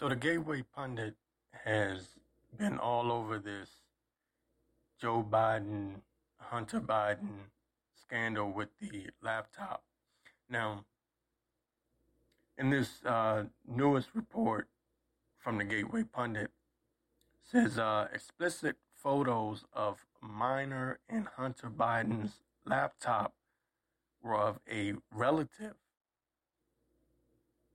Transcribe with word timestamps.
So 0.00 0.08
the 0.08 0.16
Gateway 0.16 0.62
Pundit 0.74 1.14
has 1.52 2.16
been 2.56 2.78
all 2.78 3.12
over 3.12 3.38
this 3.38 3.68
Joe 4.98 5.22
Biden, 5.30 5.96
Hunter 6.38 6.80
Biden 6.80 7.50
scandal 8.00 8.50
with 8.50 8.70
the 8.80 9.08
laptop. 9.20 9.84
Now, 10.48 10.86
in 12.56 12.70
this 12.70 13.04
uh, 13.04 13.44
newest 13.68 14.08
report 14.14 14.68
from 15.36 15.58
the 15.58 15.64
Gateway 15.64 16.04
Pundit, 16.04 16.50
says 17.44 17.78
uh, 17.78 18.08
explicit 18.10 18.76
photos 18.94 19.66
of 19.74 20.06
minor 20.22 20.98
and 21.10 21.26
Hunter 21.36 21.68
Biden's 21.68 22.40
laptop 22.64 23.34
were 24.22 24.38
of 24.38 24.60
a 24.66 24.94
relative, 25.14 25.74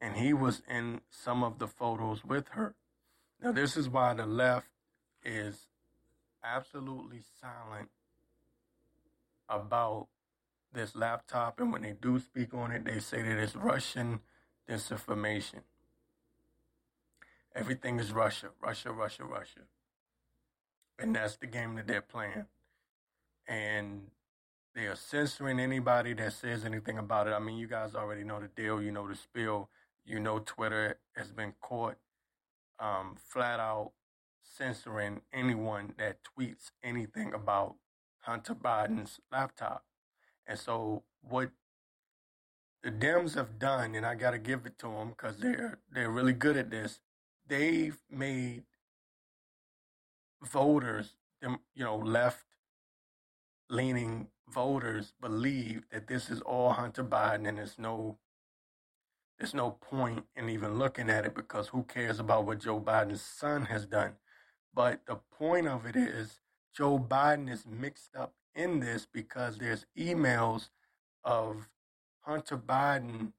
and 0.00 0.16
he 0.16 0.32
was 0.32 0.62
in 0.68 1.00
some 1.10 1.42
of 1.42 1.58
the 1.58 1.66
photos 1.66 2.24
with 2.24 2.48
her. 2.48 2.74
Now, 3.42 3.52
this 3.52 3.76
is 3.76 3.88
why 3.88 4.14
the 4.14 4.26
left 4.26 4.68
is 5.24 5.68
absolutely 6.42 7.20
silent 7.40 7.88
about 9.48 10.08
this 10.72 10.94
laptop, 10.94 11.60
and 11.60 11.72
when 11.72 11.82
they 11.82 11.94
do 12.00 12.18
speak 12.18 12.52
on 12.54 12.70
it, 12.70 12.84
they 12.84 12.98
say 12.98 13.22
that 13.22 13.38
it's 13.38 13.56
Russian 13.56 14.20
disinformation. 14.68 15.62
Everything 17.54 17.98
is 17.98 18.12
Russia, 18.12 18.48
Russia, 18.62 18.92
Russia, 18.92 19.24
Russia. 19.24 19.60
And 20.98 21.14
that's 21.14 21.36
the 21.36 21.46
game 21.46 21.76
that 21.76 21.86
they're 21.86 22.02
playing. 22.02 22.44
And 23.48 24.08
they 24.74 24.86
are 24.86 24.96
censoring 24.96 25.58
anybody 25.58 26.12
that 26.14 26.34
says 26.34 26.64
anything 26.64 26.98
about 26.98 27.28
it. 27.28 27.30
I 27.30 27.38
mean, 27.38 27.56
you 27.56 27.66
guys 27.66 27.94
already 27.94 28.24
know 28.24 28.40
the 28.40 28.48
deal, 28.48 28.82
you 28.82 28.92
know 28.92 29.08
the 29.08 29.14
spill. 29.14 29.70
You 30.06 30.20
know, 30.20 30.38
Twitter 30.38 30.98
has 31.16 31.32
been 31.32 31.54
caught 31.60 31.96
um, 32.78 33.16
flat 33.16 33.58
out 33.58 33.92
censoring 34.42 35.22
anyone 35.32 35.94
that 35.98 36.18
tweets 36.22 36.70
anything 36.82 37.34
about 37.34 37.74
Hunter 38.20 38.54
Biden's 38.54 39.20
laptop. 39.32 39.84
And 40.46 40.58
so, 40.58 41.02
what 41.22 41.50
the 42.82 42.92
Dems 42.92 43.34
have 43.34 43.58
done, 43.58 43.96
and 43.96 44.06
I 44.06 44.14
got 44.14 44.30
to 44.30 44.38
give 44.38 44.64
it 44.64 44.78
to 44.78 44.86
them 44.86 45.08
because 45.08 45.38
they're 45.38 45.78
they're 45.92 46.10
really 46.10 46.32
good 46.32 46.56
at 46.56 46.70
this. 46.70 47.00
They've 47.48 47.98
made 48.10 48.62
voters, 50.42 51.16
them 51.42 51.58
you 51.74 51.84
know, 51.84 51.96
left 51.96 52.44
leaning 53.68 54.28
voters 54.48 55.12
believe 55.20 55.82
that 55.90 56.06
this 56.06 56.30
is 56.30 56.40
all 56.40 56.72
Hunter 56.72 57.02
Biden 57.02 57.48
and 57.48 57.58
there's 57.58 57.78
no 57.78 58.18
there's 59.38 59.54
no 59.54 59.70
point 59.70 60.24
in 60.34 60.48
even 60.48 60.78
looking 60.78 61.10
at 61.10 61.26
it 61.26 61.34
because 61.34 61.68
who 61.68 61.82
cares 61.82 62.18
about 62.18 62.46
what 62.46 62.60
Joe 62.60 62.80
Biden's 62.80 63.22
son 63.22 63.66
has 63.66 63.86
done? 63.86 64.12
But 64.74 65.00
the 65.06 65.16
point 65.38 65.68
of 65.68 65.86
it 65.86 65.96
is 65.96 66.40
Joe 66.74 66.98
Biden 66.98 67.50
is 67.50 67.64
mixed 67.66 68.14
up 68.16 68.34
in 68.54 68.80
this 68.80 69.06
because 69.10 69.58
there's 69.58 69.86
emails 69.98 70.70
of 71.24 71.68
Hunter 72.20 72.56
Biden 72.56 73.32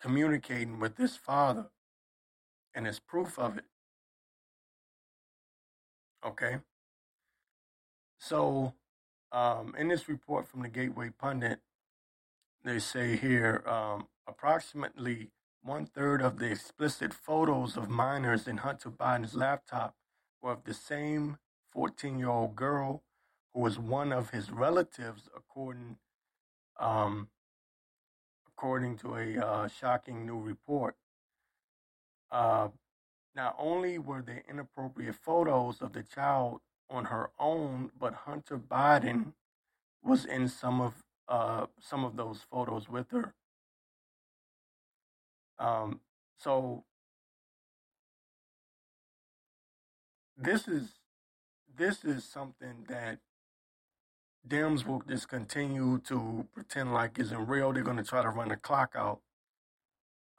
communicating 0.00 0.78
with 0.78 0.96
his 0.98 1.16
father, 1.16 1.66
and 2.74 2.84
there's 2.84 2.98
proof 2.98 3.38
of 3.38 3.56
it. 3.56 3.64
Okay? 6.26 6.58
So, 8.18 8.74
um, 9.32 9.74
in 9.78 9.88
this 9.88 10.08
report 10.08 10.46
from 10.46 10.62
the 10.62 10.68
Gateway 10.68 11.10
Pundit, 11.18 11.60
they 12.64 12.78
say 12.78 13.16
here 13.16 13.62
um, 13.66 14.08
approximately 14.26 15.30
one 15.62 15.86
third 15.86 16.22
of 16.22 16.38
the 16.38 16.50
explicit 16.50 17.12
photos 17.12 17.76
of 17.76 17.88
minors 17.88 18.48
in 18.48 18.58
Hunter 18.58 18.90
Biden's 18.90 19.34
laptop 19.34 19.94
were 20.42 20.52
of 20.52 20.64
the 20.64 20.74
same 20.74 21.38
14 21.72 22.18
year 22.18 22.28
old 22.28 22.56
girl 22.56 23.02
who 23.52 23.60
was 23.60 23.78
one 23.78 24.12
of 24.12 24.30
his 24.30 24.50
relatives, 24.50 25.28
according 25.36 25.96
um, 26.80 27.28
according 28.46 28.96
to 28.98 29.16
a 29.16 29.38
uh, 29.38 29.68
shocking 29.68 30.26
new 30.26 30.38
report. 30.38 30.96
Uh, 32.30 32.68
not 33.36 33.54
only 33.58 33.98
were 33.98 34.22
there 34.22 34.42
inappropriate 34.48 35.16
photos 35.16 35.82
of 35.82 35.92
the 35.92 36.02
child 36.02 36.60
on 36.88 37.06
her 37.06 37.30
own, 37.38 37.90
but 37.98 38.14
Hunter 38.14 38.58
Biden 38.58 39.32
was 40.02 40.24
in 40.24 40.48
some 40.48 40.80
of 40.80 41.04
uh, 41.28 41.66
some 41.80 42.04
of 42.04 42.16
those 42.16 42.40
photos 42.50 42.88
with 42.88 43.10
her. 43.10 43.34
Um, 45.58 46.00
so 46.36 46.84
this 50.36 50.68
is 50.68 50.94
this 51.76 52.04
is 52.04 52.24
something 52.24 52.84
that 52.88 53.18
Dems 54.46 54.86
will 54.86 55.02
just 55.08 55.28
continue 55.28 55.98
to 56.06 56.46
pretend 56.52 56.92
like 56.92 57.18
isn't 57.18 57.48
real. 57.48 57.72
They're 57.72 57.82
going 57.82 57.96
to 57.96 58.04
try 58.04 58.22
to 58.22 58.28
run 58.28 58.48
the 58.48 58.56
clock 58.56 58.94
out 58.94 59.20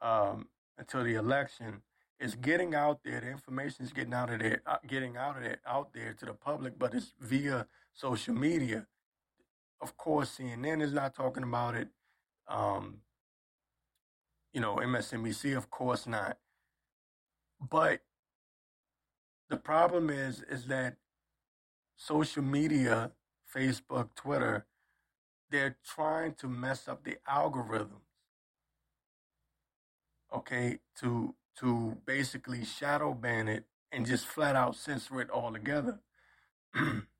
um, 0.00 0.48
until 0.78 1.02
the 1.02 1.14
election. 1.14 1.82
It's 2.18 2.34
getting 2.34 2.74
out 2.74 3.00
there. 3.04 3.20
The 3.20 3.28
information 3.28 3.84
is 3.84 3.92
getting 3.92 4.14
out 4.14 4.32
of 4.32 4.38
there, 4.38 4.62
uh, 4.66 4.76
getting 4.86 5.16
out 5.16 5.36
of 5.36 5.42
there, 5.42 5.58
out 5.66 5.92
there 5.92 6.14
to 6.14 6.24
the 6.24 6.32
public, 6.32 6.78
but 6.78 6.94
it's 6.94 7.12
via 7.20 7.66
social 7.92 8.34
media. 8.34 8.86
Of 9.86 9.96
course, 9.96 10.38
CNN 10.40 10.82
is 10.82 10.92
not 10.92 11.14
talking 11.14 11.44
about 11.44 11.76
it. 11.76 11.86
Um, 12.48 13.02
you 14.52 14.60
know, 14.60 14.78
MSNBC, 14.82 15.56
of 15.56 15.70
course 15.70 16.08
not. 16.08 16.38
But 17.60 18.00
the 19.48 19.56
problem 19.56 20.10
is, 20.10 20.42
is 20.50 20.66
that 20.66 20.96
social 21.94 22.42
media, 22.42 23.12
Facebook, 23.54 24.08
Twitter, 24.16 24.66
they're 25.52 25.76
trying 25.86 26.34
to 26.40 26.48
mess 26.48 26.88
up 26.88 27.04
the 27.04 27.18
algorithms. 27.30 28.10
Okay, 30.34 30.80
to 30.98 31.36
to 31.60 31.96
basically 32.04 32.64
shadow 32.64 33.14
ban 33.14 33.46
it 33.46 33.66
and 33.92 34.04
just 34.04 34.26
flat 34.26 34.56
out 34.56 34.74
censor 34.74 35.20
it 35.20 35.30
altogether. 35.30 36.00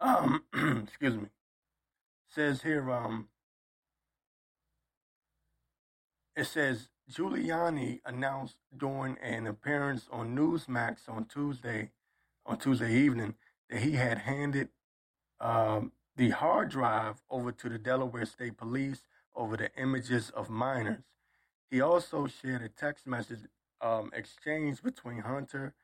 um, 0.00 0.42
excuse 0.84 1.16
me. 1.16 1.28
Says 2.28 2.62
here, 2.62 2.90
um, 2.90 3.28
it 6.34 6.44
says 6.44 6.88
Giuliani 7.10 8.00
announced 8.04 8.56
during 8.76 9.16
an 9.18 9.46
appearance 9.46 10.06
on 10.10 10.36
Newsmax 10.36 11.08
on 11.08 11.24
Tuesday, 11.24 11.92
on 12.44 12.58
Tuesday 12.58 12.92
evening, 12.92 13.34
that 13.70 13.80
he 13.80 13.92
had 13.92 14.18
handed 14.18 14.68
um, 15.40 15.92
the 16.16 16.30
hard 16.30 16.70
drive 16.70 17.22
over 17.30 17.52
to 17.52 17.68
the 17.68 17.78
Delaware 17.78 18.26
State 18.26 18.56
Police 18.56 19.02
over 19.34 19.56
the 19.56 19.70
images 19.76 20.30
of 20.30 20.50
minors. 20.50 21.04
He 21.70 21.80
also 21.80 22.26
shared 22.26 22.62
a 22.62 22.68
text 22.68 23.06
message 23.06 23.40
um, 23.80 24.10
exchange 24.14 24.82
between 24.82 25.18
Hunter 25.18 25.74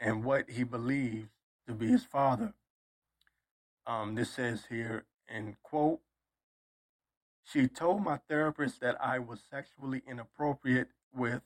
and 0.00 0.24
what 0.24 0.50
he 0.50 0.64
believes 0.64 1.28
to 1.66 1.74
be 1.74 1.88
his 1.88 2.04
father. 2.04 2.54
Um, 3.86 4.14
this 4.14 4.30
says 4.30 4.64
here 4.68 5.04
in 5.28 5.56
quote, 5.62 6.00
she 7.44 7.68
told 7.68 8.02
my 8.02 8.18
therapist 8.28 8.80
that 8.80 8.96
I 9.00 9.18
was 9.18 9.40
sexually 9.50 10.02
inappropriate 10.08 10.88
with 11.14 11.42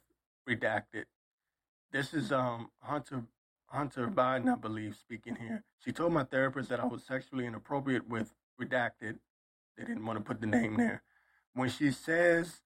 redacted. 0.48 1.04
This 1.92 2.14
is 2.14 2.30
um 2.30 2.70
Hunter 2.80 3.24
Hunter 3.66 4.08
Biden, 4.08 4.50
I 4.52 4.56
believe, 4.56 4.96
speaking 4.96 5.36
here. 5.36 5.64
She 5.84 5.92
told 5.92 6.12
my 6.12 6.24
therapist 6.24 6.68
that 6.70 6.80
I 6.80 6.86
was 6.86 7.02
sexually 7.02 7.46
inappropriate 7.46 8.08
with 8.08 8.32
redacted. 8.60 9.18
They 9.76 9.84
didn't 9.84 10.06
want 10.06 10.18
to 10.18 10.24
put 10.24 10.40
the 10.40 10.46
name 10.46 10.76
there. 10.76 11.02
When 11.54 11.68
she 11.68 11.90
says 11.90 12.62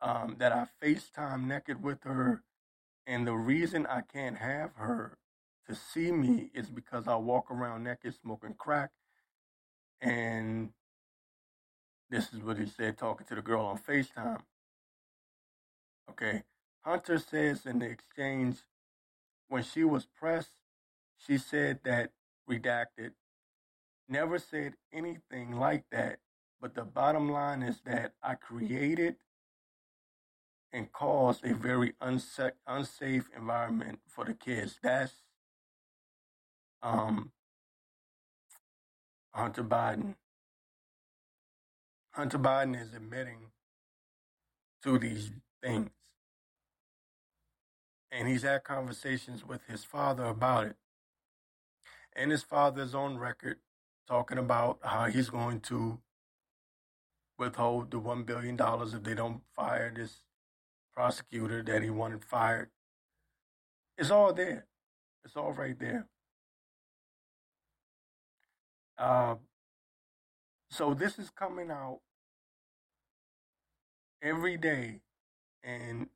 um, 0.00 0.36
that 0.38 0.52
I 0.52 0.66
FaceTime 0.82 1.46
naked 1.46 1.82
with 1.82 2.04
her, 2.04 2.42
and 3.06 3.26
the 3.26 3.34
reason 3.34 3.86
I 3.86 4.00
can't 4.00 4.38
have 4.38 4.70
her 4.76 5.18
to 5.68 5.74
see 5.74 6.12
me 6.12 6.50
is 6.54 6.68
because 6.68 7.08
I 7.08 7.16
walk 7.16 7.50
around 7.50 7.84
naked 7.84 8.14
smoking 8.20 8.54
crack, 8.54 8.90
and 10.00 10.70
this 12.10 12.32
is 12.32 12.40
what 12.42 12.58
he 12.58 12.66
said 12.66 12.98
talking 12.98 13.26
to 13.28 13.34
the 13.34 13.42
girl 13.42 13.66
on 13.66 13.78
FaceTime. 13.78 14.40
Okay. 16.10 16.42
Hunter 16.82 17.18
says 17.18 17.66
in 17.66 17.80
the 17.80 17.86
exchange, 17.86 18.58
when 19.48 19.64
she 19.64 19.82
was 19.82 20.06
pressed, 20.06 20.54
she 21.18 21.36
said 21.36 21.80
that 21.84 22.12
redacted 22.48 23.12
never 24.08 24.38
said 24.38 24.74
anything 24.92 25.52
like 25.52 25.84
that. 25.90 26.18
But 26.60 26.74
the 26.74 26.84
bottom 26.84 27.30
line 27.30 27.62
is 27.62 27.80
that 27.84 28.12
I 28.22 28.34
created 28.34 29.16
and 30.72 30.92
caused 30.92 31.44
a 31.44 31.54
very 31.54 31.94
unsafe, 32.00 32.52
unsafe 32.66 33.28
environment 33.36 34.00
for 34.06 34.24
the 34.24 34.34
kids. 34.34 34.78
That's 34.82 35.12
um, 36.86 37.32
Hunter 39.34 39.64
Biden. 39.64 40.14
Hunter 42.12 42.38
Biden 42.38 42.80
is 42.80 42.94
admitting 42.94 43.50
to 44.84 44.98
these 44.98 45.32
things. 45.62 45.90
And 48.10 48.28
he's 48.28 48.42
had 48.42 48.64
conversations 48.64 49.44
with 49.44 49.66
his 49.66 49.84
father 49.84 50.24
about 50.24 50.66
it. 50.66 50.76
And 52.14 52.30
his 52.30 52.42
father's 52.42 52.94
on 52.94 53.18
record 53.18 53.58
talking 54.08 54.38
about 54.38 54.78
how 54.82 55.06
he's 55.06 55.28
going 55.28 55.60
to 55.62 55.98
withhold 57.36 57.90
the 57.90 58.00
$1 58.00 58.24
billion 58.24 58.56
if 58.58 59.02
they 59.02 59.14
don't 59.14 59.42
fire 59.54 59.92
this 59.94 60.22
prosecutor 60.94 61.62
that 61.64 61.82
he 61.82 61.90
wanted 61.90 62.24
fired. 62.24 62.70
It's 63.98 64.10
all 64.10 64.32
there. 64.32 64.66
It's 65.24 65.36
all 65.36 65.52
right 65.52 65.78
there. 65.78 66.06
Uh, 68.98 69.36
so 70.70 70.94
this 70.94 71.18
is 71.18 71.30
coming 71.30 71.70
out 71.70 72.00
every 74.22 74.56
day, 74.56 75.00
and 75.62 76.08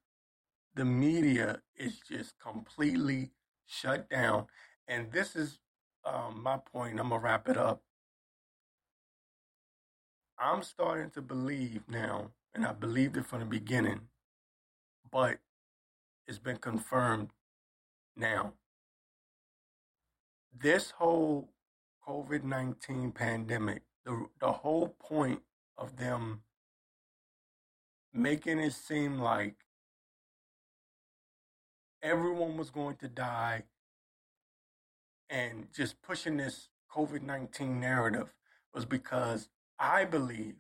the 0.74 0.84
media 0.84 1.60
is 1.76 2.00
just 2.00 2.38
completely 2.38 3.30
shut 3.66 4.08
down. 4.08 4.46
And 4.88 5.12
this 5.12 5.36
is 5.36 5.58
um, 6.04 6.42
my 6.42 6.58
point. 6.58 6.98
I'm 6.98 7.10
gonna 7.10 7.20
wrap 7.20 7.48
it 7.48 7.56
up. 7.56 7.82
I'm 10.38 10.62
starting 10.62 11.10
to 11.10 11.22
believe 11.22 11.82
now, 11.88 12.30
and 12.54 12.64
I 12.66 12.72
believed 12.72 13.16
it 13.16 13.26
from 13.26 13.40
the 13.40 13.46
beginning, 13.46 14.00
but 15.12 15.38
it's 16.26 16.38
been 16.38 16.56
confirmed 16.56 17.30
now. 18.16 18.54
This 20.58 20.92
whole 20.92 21.50
COVID 22.06 22.44
19 22.44 23.12
pandemic, 23.12 23.82
the, 24.04 24.26
the 24.40 24.52
whole 24.52 24.88
point 24.98 25.40
of 25.76 25.96
them 25.96 26.42
making 28.12 28.58
it 28.58 28.72
seem 28.72 29.18
like 29.18 29.56
everyone 32.02 32.56
was 32.56 32.70
going 32.70 32.96
to 32.96 33.08
die 33.08 33.64
and 35.28 35.68
just 35.74 36.02
pushing 36.02 36.36
this 36.36 36.68
COVID 36.94 37.22
19 37.22 37.80
narrative 37.80 38.34
was 38.74 38.84
because 38.84 39.48
I 39.78 40.04
believe 40.04 40.54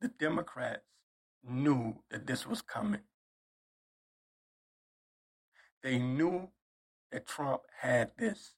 the 0.00 0.08
Democrats 0.08 0.82
knew 1.48 1.96
that 2.10 2.26
this 2.26 2.46
was 2.46 2.62
coming. 2.62 3.00
They 5.82 5.98
knew 5.98 6.48
that 7.12 7.26
Trump 7.26 7.62
had 7.80 8.12
this. 8.18 8.54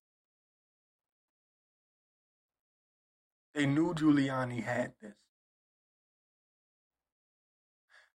They 3.56 3.64
knew 3.64 3.94
Giuliani 3.94 4.62
had 4.62 4.92
this. 5.00 5.14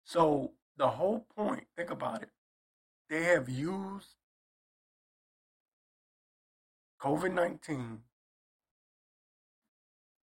So 0.02 0.54
the 0.76 0.88
whole 0.88 1.28
point, 1.36 1.62
think 1.76 1.90
about 1.90 2.22
it, 2.22 2.30
they 3.08 3.22
have 3.22 3.48
used 3.48 4.16
COVID 7.00 7.32
19 7.32 8.00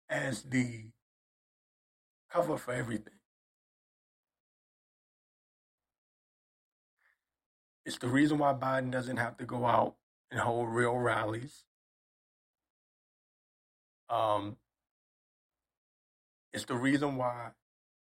as 0.09 0.43
the 0.43 0.87
cover 2.29 2.57
for 2.57 2.73
everything. 2.73 3.13
It's 7.85 7.97
the 7.97 8.09
reason 8.09 8.39
why 8.39 8.53
Biden 8.53 8.91
doesn't 8.91 9.15
have 9.15 9.37
to 9.37 9.45
go 9.45 9.65
out 9.65 9.95
and 10.29 10.41
hold 10.41 10.67
real 10.67 10.97
rallies. 10.97 11.63
Um, 14.09 14.57
it's 16.57 16.65
the 16.65 16.75
reason 16.75 17.17
why, 17.17 17.51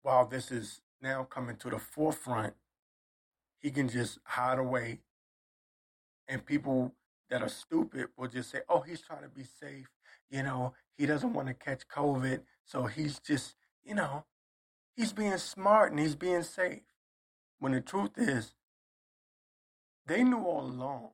while 0.03 0.27
this 0.27 0.51
is 0.51 0.81
now 1.01 1.23
coming 1.23 1.55
to 1.55 1.69
the 1.71 1.79
forefront, 1.79 2.53
he 3.59 3.71
can 3.71 3.89
just 3.89 4.19
hide 4.23 4.59
away 4.59 4.99
and 6.27 6.45
people 6.45 6.93
that 7.31 7.41
are 7.41 7.49
stupid 7.49 8.09
will 8.15 8.27
just 8.27 8.51
say, 8.51 8.59
oh, 8.69 8.81
he's 8.81 9.01
trying 9.01 9.23
to 9.23 9.29
be 9.29 9.43
safe. 9.43 9.89
You 10.29 10.43
know, 10.43 10.73
he 10.95 11.07
doesn't 11.07 11.33
want 11.33 11.47
to 11.47 11.55
catch 11.55 11.87
COVID. 11.87 12.41
So 12.65 12.83
he's 12.85 13.17
just, 13.19 13.55
you 13.83 13.95
know, 13.95 14.25
he's 14.95 15.11
being 15.11 15.37
smart 15.39 15.89
and 15.91 15.99
he's 15.99 16.15
being 16.15 16.43
safe. 16.43 16.83
When 17.57 17.71
the 17.71 17.81
truth 17.81 18.11
is, 18.15 18.53
they 20.05 20.23
knew 20.23 20.43
all 20.43 20.67
along 20.67 21.09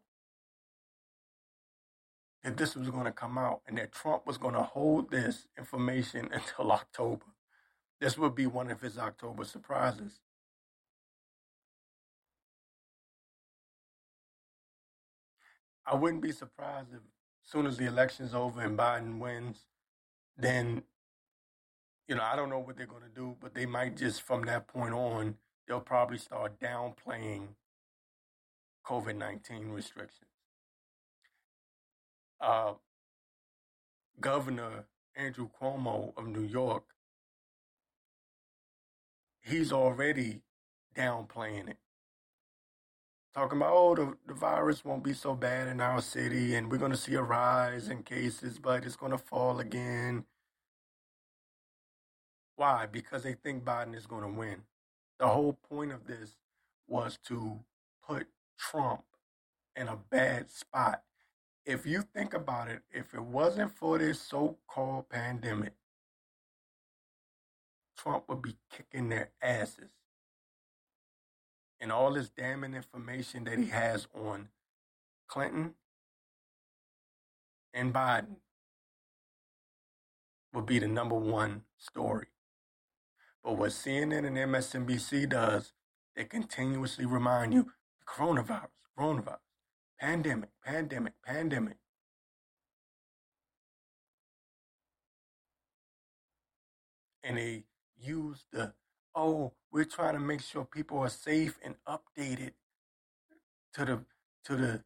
that 2.44 2.58
this 2.58 2.76
was 2.76 2.90
going 2.90 3.06
to 3.06 3.12
come 3.12 3.38
out 3.38 3.62
and 3.68 3.78
that 3.78 3.92
Trump 3.92 4.26
was 4.26 4.38
going 4.38 4.56
to 4.56 4.64
hold 4.64 5.12
this 5.12 5.48
information 5.58 6.30
until 6.32 6.72
October. 6.72 7.26
This 8.00 8.18
would 8.18 8.34
be 8.36 8.48
one 8.48 8.72
of 8.72 8.82
his 8.82 8.98
October 8.98 9.44
surprises. 9.44 10.22
I 15.86 15.96
wouldn't 15.96 16.22
be 16.22 16.32
surprised 16.32 16.90
if, 16.94 17.02
soon 17.44 17.66
as 17.66 17.78
the 17.78 17.86
election's 17.86 18.34
over 18.34 18.62
and 18.62 18.78
Biden 18.78 19.20
wins, 19.20 19.66
then, 20.38 20.84
you 22.08 22.16
know, 22.16 22.24
I 22.24 22.36
don't 22.36 22.50
know 22.50 22.60
what 22.60 22.78
they're 22.78 22.86
going 22.86 23.04
to 23.04 23.10
do, 23.10 23.36
but 23.42 23.54
they 23.54 23.66
might 23.66 23.98
just, 23.98 24.22
from 24.22 24.44
that 24.46 24.68
point 24.68 24.94
on, 24.94 25.36
they'll 25.68 25.80
probably 25.82 26.18
start 26.18 26.60
downplaying 26.60 27.50
COVID 28.86 29.18
19 29.18 29.70
restrictions. 29.70 30.31
Uh, 32.42 32.74
Governor 34.20 34.86
Andrew 35.16 35.50
Cuomo 35.50 36.14
of 36.18 36.28
New 36.28 36.44
York, 36.44 36.84
he's 39.42 39.72
already 39.72 40.42
downplaying 40.96 41.70
it 41.70 41.78
talking 43.34 43.58
about, 43.58 43.74
oh, 43.74 43.96
the, 43.96 44.18
the 44.28 44.34
virus 44.34 44.84
won't 44.84 45.04
be 45.04 45.14
so 45.14 45.34
bad 45.34 45.68
in 45.68 45.80
our 45.80 46.02
city 46.02 46.56
and 46.56 46.70
we're 46.70 46.78
going 46.78 46.92
to 46.92 46.98
see 46.98 47.14
a 47.16 47.22
rise 47.22 47.88
in 47.88 48.04
cases, 48.04 48.60
but 48.60 48.86
it's 48.86 48.96
going 48.96 49.12
to 49.12 49.18
fall 49.18 49.60
again. 49.60 50.26
Why? 52.56 52.86
Because 52.86 53.24
they 53.24 53.34
think 53.34 53.64
Biden 53.64 53.96
is 53.96 54.06
going 54.06 54.24
to 54.24 54.40
win. 54.40 54.64
The 55.20 55.28
whole 55.28 55.58
point 55.70 55.92
of 55.92 56.06
this 56.08 56.36
was 56.88 57.18
to 57.28 57.60
put 58.06 58.28
Trump 58.58 59.04
in 59.76 59.88
a 59.88 59.96
bad 59.96 60.52
spot. 60.52 61.04
If 61.66 61.86
you 61.86 62.04
think 62.14 62.34
about 62.34 62.70
it, 62.70 62.82
if 62.92 63.14
it 63.14 63.22
wasn't 63.22 63.76
for 63.78 63.98
this 63.98 64.20
so 64.20 64.58
called 64.68 65.10
pandemic, 65.10 65.74
Trump 67.98 68.24
would 68.28 68.42
be 68.42 68.58
kicking 68.72 69.10
their 69.10 69.30
asses 69.42 69.92
and 71.80 71.92
all 71.92 72.14
this 72.14 72.30
damning 72.30 72.74
information 72.74 73.44
that 73.44 73.60
he 73.60 73.68
has 73.68 74.08
on 74.14 74.50
Clinton 75.28 75.74
and 77.74 77.94
Biden 77.94 78.38
would 80.54 80.66
be 80.66 80.80
the 80.80 80.88
number 80.88 81.16
one 81.16 81.64
story. 81.78 82.28
But 83.44 83.58
what 83.58 83.72
CNN 83.72 84.28
and 84.28 84.38
MSNBC 84.38 85.30
does, 85.30 85.74
they 86.16 86.26
continuously 86.26 87.06
remind 87.06 87.54
you 87.54 87.72
coronavirus, 88.08 88.68
coronavirus, 88.98 89.38
pandemic, 90.02 90.50
pandemic, 90.66 91.14
pandemic. 91.24 91.78
And 97.24 97.38
they 97.38 97.64
use 98.00 98.46
the 98.52 98.74
oh, 99.14 99.54
we're 99.72 99.86
trying 99.86 100.14
to 100.14 100.20
make 100.20 100.42
sure 100.42 100.66
people 100.66 100.98
are 101.00 101.10
safe 101.10 101.60
and 101.64 101.76
updated 101.88 102.54
to 103.76 103.86
the 103.86 104.06
to 104.46 104.56
the 104.56 104.84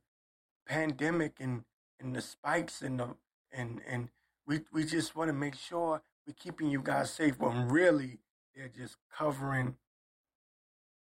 pandemic 0.68 1.38
and 1.40 1.64
and 2.00 2.14
the 2.14 2.22
spikes 2.22 2.82
and 2.82 3.00
the 3.00 3.16
and 3.54 3.82
and 3.88 4.10
we 4.46 4.60
we 4.74 4.84
just 4.84 5.16
want 5.16 5.30
to 5.30 5.34
make 5.34 5.56
sure 5.56 6.02
we're 6.28 6.34
keeping 6.38 6.70
you 6.70 6.82
guys 6.82 7.12
safe 7.12 7.40
when 7.40 7.70
really 7.70 8.20
they're 8.54 8.68
just 8.68 8.98
covering 9.18 9.76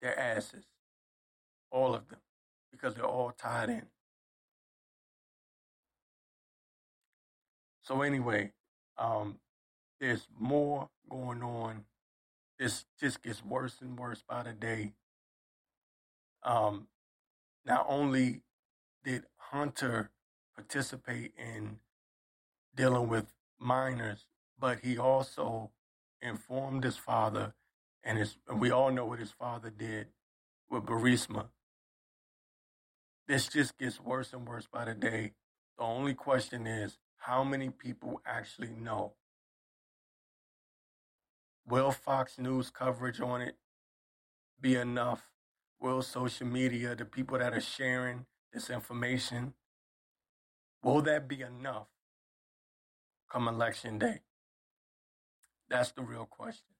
their 0.00 0.18
asses 0.18 0.66
all 1.72 1.94
of 1.94 2.08
them 2.08 2.20
because 2.70 2.94
they're 2.94 3.04
all 3.04 3.32
tied 3.32 3.70
in 3.70 3.86
so 7.82 8.02
anyway 8.02 8.52
um 8.98 9.38
there's 10.00 10.28
more 10.38 10.88
going 11.08 11.42
on 11.42 11.84
this 12.58 12.86
just 12.98 13.22
gets 13.22 13.44
worse 13.44 13.76
and 13.80 13.96
worse 13.96 14.22
by 14.28 14.42
the 14.42 14.52
day. 14.52 14.92
Um, 16.42 16.88
not 17.64 17.86
only 17.88 18.42
did 19.04 19.24
Hunter 19.36 20.10
participate 20.56 21.32
in 21.38 21.78
dealing 22.74 23.08
with 23.08 23.26
minors, 23.60 24.26
but 24.58 24.80
he 24.80 24.98
also 24.98 25.70
informed 26.20 26.82
his 26.82 26.96
father, 26.96 27.54
and 28.02 28.18
his 28.18 28.36
we 28.52 28.70
all 28.72 28.90
know 28.90 29.06
what 29.06 29.20
his 29.20 29.30
father 29.30 29.70
did 29.70 30.08
with 30.68 30.84
Burisma. 30.84 31.46
This 33.28 33.46
just 33.48 33.78
gets 33.78 34.00
worse 34.00 34.32
and 34.32 34.48
worse 34.48 34.66
by 34.66 34.86
the 34.86 34.94
day. 34.94 35.34
The 35.76 35.84
only 35.84 36.14
question 36.14 36.66
is 36.66 36.98
how 37.18 37.44
many 37.44 37.70
people 37.70 38.20
actually 38.26 38.74
know 38.74 39.12
Will 41.66 41.92
Fox 41.92 42.38
News 42.38 42.70
coverage 42.70 43.20
on 43.20 43.42
it 43.42 43.56
be 44.60 44.74
enough? 44.74 45.30
will 45.80 46.02
social 46.02 46.46
media, 46.46 46.94
the 46.94 47.04
people 47.04 47.38
that 47.38 47.52
are 47.52 47.60
sharing 47.60 48.26
this 48.52 48.70
information, 48.70 49.54
will 50.82 51.02
that 51.02 51.28
be 51.28 51.42
enough 51.42 51.86
come 53.30 53.48
election 53.48 53.98
day? 53.98 54.20
That's 55.68 55.92
the 55.92 56.02
real 56.02 56.26
question. 56.26 56.77